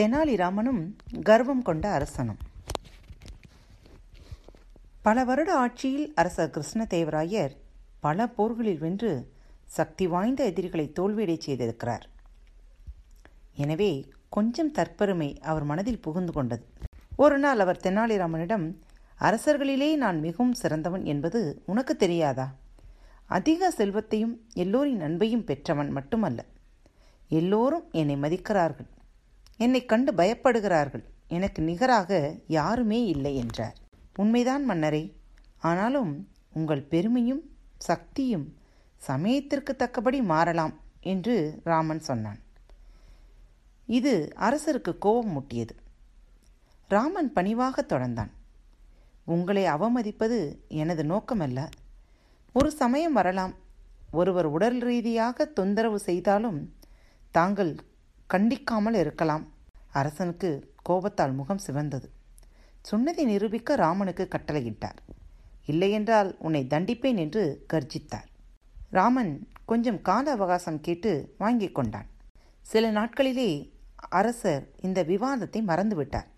தெனாலிராமனும் 0.00 0.80
கர்வம் 1.22 1.62
கொண்ட 1.62 1.90
அரசனும். 1.90 2.36
பல 5.02 5.24
வருட 5.24 5.54
ஆட்சியில் 5.54 6.12
அரசர் 6.14 6.50
கிருஷ்ணதேவராயர் 6.50 7.50
பல 8.00 8.26
போர்களில் 8.26 8.78
வென்று 8.78 9.32
சக்தி 9.66 10.06
வாய்ந்த 10.06 10.44
எதிரிகளை 10.44 10.92
தோல்வியடை 11.00 11.38
செய்திருக்கிறார். 11.46 12.04
எனவே 13.54 14.08
கொஞ்சம் 14.28 14.72
தற்பெருமை 14.72 15.38
அவர் 15.38 15.64
மனதில் 15.64 16.00
புகுந்து 16.00 16.32
கொண்டது. 16.32 16.66
ஒரு 17.16 17.38
நாள் 17.38 17.58
அவர் 17.58 17.80
தெனாலிராமனிடம் 17.82 18.66
அரசர்களிலே 19.20 19.96
நான் 19.96 20.20
மிகவும் 20.20 20.52
சிறந்தவன் 20.52 21.04
என்பது 21.04 21.62
உனக்கு 21.66 21.96
தெரியாதா? 21.96 22.54
அதிக 23.26 23.70
செல்வத்தையும் 23.70 24.46
எல்லோரின் 24.54 25.00
அன்பையும் 25.00 25.44
பெற்றவன் 25.44 25.90
மட்டுமல்ல. 25.90 26.44
எல்லோரும் 27.28 27.88
என்னை 27.92 28.16
மதிக்கிறார்கள். 28.16 28.86
என்னை 29.56 29.84
கண்டு 29.84 30.12
பயப்படுகிறார்கள். 30.12 31.04
எனக்கு 31.28 31.62
நிகராக 31.62 32.34
யாருமே 32.46 33.04
இல்லை 33.04 33.36
என்றார். 33.36 33.76
உண்மைதான் 34.14 34.70
மன்னரே. 34.70 35.12
ஆனாலும் 35.58 36.28
உங்கள் 36.52 36.82
பெருமையும் 36.82 37.56
சக்தியும் 37.78 38.56
சமயத்திற்கு 38.96 39.76
தக்கபடி 39.76 40.22
மாறலாம் 40.22 40.80
என்று 41.00 41.60
ராமன் 41.64 42.00
சொன்னான். 42.00 42.38
இது 43.86 44.32
அரசருக்கு 44.36 44.98
கோபம் 44.98 45.32
முட்டியது. 45.36 45.74
ராமன் 46.88 47.32
பணிவாக 47.32 47.82
தொடர்ந்தான். 47.82 48.30
உங்களை 49.24 49.64
அவமதிப்பது 49.64 50.58
எனது 50.68 51.02
நோக்கமல்ல. 51.02 51.70
ஒரு 52.52 52.70
சமயம் 52.70 53.12
வரலாம். 53.12 53.54
ஒருவர் 54.10 54.44
உடல் 54.44 54.78
ரீதியாக 54.78 55.44
தொந்தரவு 55.44 55.98
செய்தாலும் 55.98 56.74
தாங்கள் 57.30 57.76
கண்டிக்காமல் 58.34 58.94
இருக்கலாம். 58.94 59.44
அரசனுக்கு 59.92 60.74
கோபத்தால் 60.82 61.32
முகம் 61.32 61.60
சிவந்தது. 61.66 62.08
சொன்னதை 62.80 63.24
நிரூபிக்க 63.24 63.74
ராமனுக்கு 63.74 64.28
கட்டளையிட்டார். 64.30 64.98
இல்லையென்றால் 65.66 66.36
உன்னை 66.38 66.66
தண்டிப்பேன் 66.70 67.16
என்று 67.16 67.66
கர்ஜித்தார். 67.72 68.28
ராமன் 68.90 69.48
கொஞ்சம் 69.64 70.02
கால 70.02 70.30
அவகாசம் 70.30 70.80
கேட்டு 70.80 71.34
வாங்கிக் 71.38 71.74
கொண்டான். 71.74 72.06
சில 72.60 72.92
நாட்களிலே 72.92 73.72
அரசர் 74.08 74.68
இந்த 74.80 75.02
விவாதத்தை 75.02 75.62
மறந்துவிட்டார். 75.62 76.28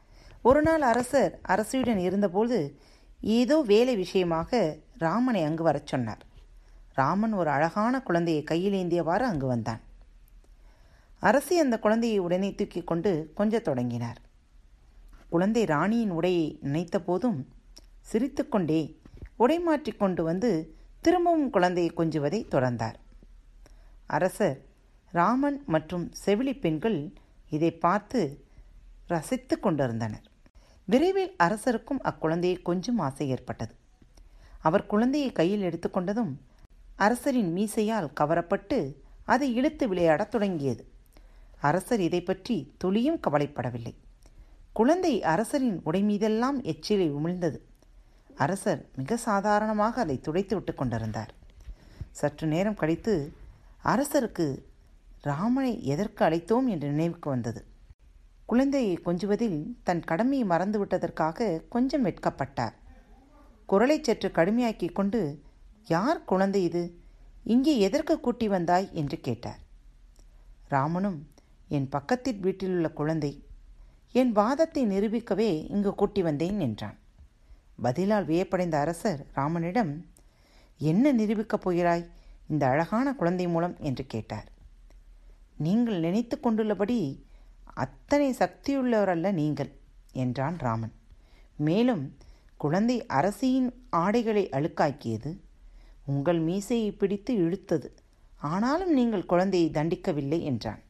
ஒரு 0.42 0.62
நாள் 0.62 0.82
அரசர் 0.82 1.40
அரசியுடன் 1.48 1.96
இருந்தபோது 1.96 2.78
ஏதோ 3.20 3.60
வேலை 3.60 3.96
விஷயமாக 3.96 4.78
ராமனை 4.98 5.44
அங்கு 5.44 5.62
வரச் 5.62 5.86
சொன்னார். 5.86 6.22
ராமன் 6.94 7.32
ஒரு 7.32 7.50
அழகான 7.50 8.00
குழந்தையை 8.00 8.42
கையில் 8.42 8.72
ஏந்தியவாறு 8.72 9.26
அங்கு 9.32 9.46
வந்தான். 9.46 9.80
அரசி 11.20 11.58
அந்த 11.58 11.78
குழந்தையை 11.78 12.18
உடனே 12.18 12.54
தூக்கி 12.54 12.82
கொண்டு 12.82 13.32
கொஞ்ச 13.34 13.58
தொடங்கினார். 13.58 14.20
குழந்தை 15.28 15.64
ராணியின் 15.64 16.12
உடையை 16.12 16.58
நினைத்த 16.60 17.00
போதும் 17.00 17.48
சிரித்துக்கொண்டே 18.00 19.00
உடை 19.36 19.60
மாற்றி 19.60 19.92
கொண்டு 19.92 20.24
வந்து 20.24 20.76
திரும்பவும் 21.00 21.50
குழந்தையை 21.50 21.92
கொஞ்சுவதை 21.96 22.46
தொடர்ந்தார். 22.48 22.94
அரசர் 24.06 24.64
ராமன் 25.10 25.62
மற்றும் 25.66 26.12
செவிலி 26.26 26.60
பெண்கள் 26.60 27.12
இதை 27.50 27.70
பார்த்து 27.70 28.44
ரசித்து 29.06 29.60
கொண்டிருந்தனர். 29.60 30.26
விரைவில் 30.84 31.34
அரசருக்கும் 31.36 32.02
அக்குழந்தையை 32.04 32.62
கொஞ்சம் 32.62 32.98
ஆசை 32.98 33.28
ஏற்பட்டது. 33.28 33.74
அவர் 34.60 34.86
குழந்தையை 34.86 35.32
கையில் 35.32 35.62
எடுத்துக்கொண்டதும் 35.62 36.32
அரசரின் 36.96 37.54
மீசையால் 37.54 38.10
கவரப்பட்டு 38.20 38.94
அதை 39.24 39.54
இழுத்து 39.54 39.88
விளையாடத் 39.88 40.30
தொடங்கியது. 40.30 40.96
அரசர் 41.60 42.00
இதை 42.00 42.20
பற்றி 42.20 42.74
துளியும் 42.78 43.20
கவலைப்படவில்லை. 43.30 43.94
குழந்தை 44.72 45.22
அரசரின் 45.22 45.80
உடை 45.84 46.02
மீதெல்லாம் 46.02 46.62
எச்சிலை 46.62 47.12
உமிழ்ந்தது. 47.12 47.58
அரசர் 48.34 48.88
மிக 48.96 49.16
சாதாரணமாக 49.16 50.00
அதை 50.00 50.20
துடைத்து 50.20 50.54
விட்டு 50.54 50.74
கொண்டிருந்தார். 50.74 51.34
சற்று 52.10 52.46
நேரம் 52.46 52.74
கழித்து 52.74 53.32
அரசருக்கு 53.84 54.64
ராமனை 55.20 55.84
எதற்கு 55.84 56.24
அழைத்தோம்? 56.24 56.66
என்று 56.66 56.88
நினைவுக்கு 56.88 57.30
வந்தது. 57.30 57.64
குழந்தையை 58.46 59.00
கொஞ்சுவதில் 59.04 59.72
தன் 59.82 60.00
கடமையை 60.00 60.48
மறந்துவிட்டதற்காக 60.48 61.68
கொஞ்சம் 61.68 62.04
வெட்கப்பட்டார். 62.04 62.72
குரலை 63.66 63.98
சற்று 64.02 64.28
கடுமையாக்கிக் 64.28 64.94
கொண்டு 64.94 65.42
யார் 65.86 66.24
குழந்தை 66.24 66.64
இது? 66.64 67.00
இங்கே 67.44 67.78
எதற்கு 67.78 68.20
கூட்டி 68.20 68.48
வந்தாய்? 68.48 68.88
என்று 68.92 69.20
கேட்டார். 69.20 69.58
ராமனும் 70.68 71.28
என் 71.68 71.88
பக்கத்தில் 71.88 72.38
வீட்டிலுள்ள 72.38 72.88
குழந்தை 72.90 73.32
என் 74.12 74.32
வாதத்தை 74.32 74.82
நிரூபிக்கவே 74.86 75.70
இங்கு 75.70 75.94
கூட்டி 75.94 76.22
வந்தேன் 76.22 76.60
என்றான். 76.60 76.98
பதிலால் 77.82 78.26
வியப்படைந்த 78.26 78.78
அரசர் 78.78 79.26
ராமனிடம் 79.34 80.06
என்ன 80.80 81.12
நிரூபிக்கப் 81.12 81.60
போகிறாய்? 81.60 82.04
இந்த 82.48 82.66
அழகான 82.66 83.14
குழந்தை 83.14 83.48
மூலம்? 83.48 83.76
என்று 83.78 84.06
கேட்டார். 84.06 84.48
நீங்கள் 85.56 86.00
நினைத்து 86.00 86.38
கொண்டுள்ளபடி 86.42 86.98
அத்தனை 87.74 88.34
சக்தியுள்ளவரல்ல 88.38 89.32
நீங்கள் 89.32 89.70
என்றான் 90.12 90.58
ராமன். 90.58 90.92
மேலும் 91.56 92.16
குழந்தை 92.56 93.06
அரசியின் 93.06 93.70
ஆடைகளை 93.90 94.48
அழுக்காக்கியது 94.48 95.32
உங்கள் 96.06 96.40
மீசையை 96.40 96.90
பிடித்து 96.92 97.34
இழுத்தது. 97.34 97.88
ஆனாலும் 98.36 98.92
நீங்கள் 98.92 99.26
குழந்தையை 99.26 99.70
தண்டிக்கவில்லை 99.70 100.40
என்றான். 100.42 100.82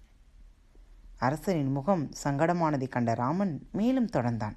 அரசரின் 1.21 1.71
முகம் 1.71 2.11
சங்கடமானதை 2.25 2.89
கண்ட 2.89 3.15
ராமன் 3.15 3.69
மேலும் 3.73 4.07
தொடர்ந்தான். 4.07 4.57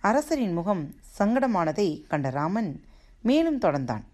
அரசரின் 0.00 0.52
முகம் 0.52 0.94
சங்கடமானதை 1.18 2.06
கண்ட 2.08 2.30
ராமன் 2.30 2.84
மேலும் 3.22 3.58
தொடர்ந்தான். 3.60 4.04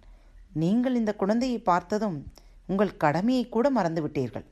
நீங்கள் 0.53 0.95
இந்த 0.95 1.15
குழந்தையை 1.15 1.59
பார்த்ததும் 1.59 2.33
உங்கள் 2.67 2.97
கடமையை 2.97 3.49
கூட 3.49 3.71
மறந்துவிட்டீர்கள். 3.71 4.45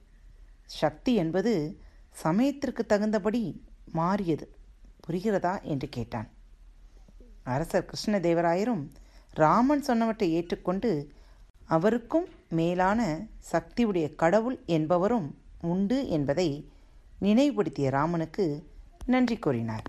சக்தி 0.65 1.15
என்பது 1.15 1.78
சமயத்திற்கு 2.11 2.87
தகுந்தபடி 2.87 3.43
மாறியது. 3.93 4.47
புரிகிறதா 5.06 5.62
என்று 5.62 5.89
கேட்டான். 5.89 6.28
அரசர் 7.43 7.89
கிருஷ்ணதேவராயரும் 7.91 8.84
ராமன் 9.34 9.84
சொன்னவற்றை 9.87 10.28
ஏற்றுக்கொண்டு 10.28 11.12
அவருக்கும் 11.66 12.28
மேலான 12.49 13.01
சக்தியுடைய 13.53 14.15
கடவுள் 14.15 14.59
என்பவரும் 14.66 15.39
உண்டு 15.61 16.09
என்பதை 16.09 16.49
நினைவுபடுத்திய 17.19 17.91
ராமனுக்கு 17.91 18.66
நன்றி 19.06 19.36
கூறினார். 19.36 19.82